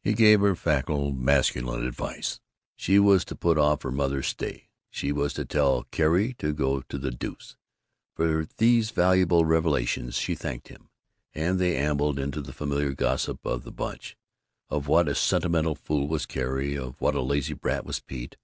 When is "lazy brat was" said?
17.20-17.98